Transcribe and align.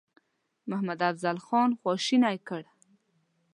محمدافضل 0.71 1.37
خان 1.45 1.69
خواشینی 1.81 2.37
کړ. 2.47 2.63